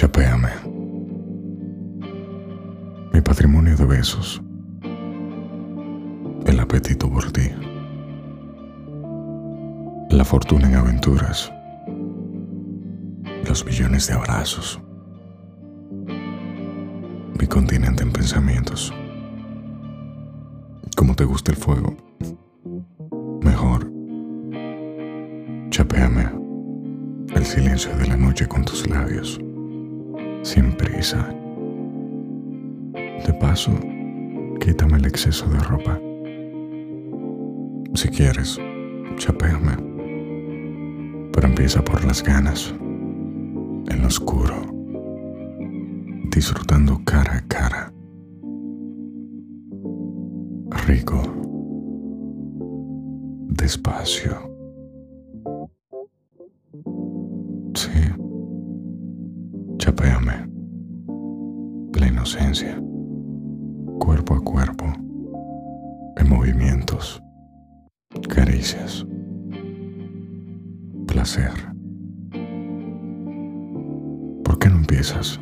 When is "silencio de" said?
27.44-28.06